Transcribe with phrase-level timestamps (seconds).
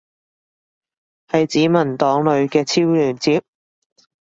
[1.27, 3.43] 係指文檔裏嘅超連接？